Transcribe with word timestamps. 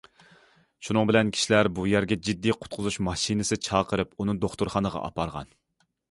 شۇنىڭ 0.85 1.09
بىلەن 1.09 1.27
كىشىلەر 1.33 1.67
بۇ 1.79 1.83
يەرگە 1.89 2.15
جىددىي 2.29 2.55
قۇتقۇزۇش 2.63 2.97
ماشىنىسى 3.07 3.57
چاقىرىپ 3.67 4.25
ئۇنى 4.25 4.35
دوختۇرخانىغا 4.47 5.03
ئاپارغان. 5.11 5.53